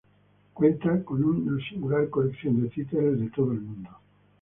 Cuenta 0.55 1.03
con 1.05 1.23
una 1.23 1.63
singular 1.69 2.09
colección 2.09 2.59
de 2.63 2.69
títeres 2.69 3.19
de 3.19 3.29
todo 3.29 3.51
el 3.51 3.61
mundo. 3.61 3.89